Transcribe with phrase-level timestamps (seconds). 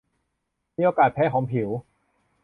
[0.77, 1.69] มีโอกาสแพ้ของผิว